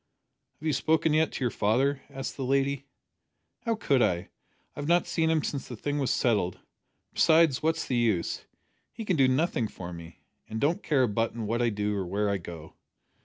"Have 0.59 0.65
you 0.65 0.73
spoken 0.73 1.13
yet 1.13 1.31
to 1.33 1.43
your 1.43 1.51
father?" 1.51 2.01
asked 2.09 2.35
the 2.35 2.43
lady. 2.43 2.85
"How 3.65 3.75
could 3.75 4.01
I? 4.01 4.29
I've 4.75 4.87
not 4.87 5.05
seen 5.05 5.29
him 5.29 5.43
since 5.43 5.67
the 5.67 5.75
thing 5.75 5.99
was 5.99 6.09
settled. 6.09 6.57
Besides, 7.13 7.61
what's 7.61 7.85
the 7.85 7.97
use? 7.97 8.45
He 8.91 9.05
can 9.05 9.15
do 9.15 9.27
nothing 9.27 9.67
for 9.67 9.93
me, 9.93 10.21
an' 10.49 10.57
don't 10.57 10.81
care 10.81 11.03
a 11.03 11.07
button 11.07 11.45
what 11.45 11.61
I 11.61 11.69
do 11.69 11.95
or 11.95 12.07
where 12.07 12.31
I 12.31 12.37
go." 12.39 12.73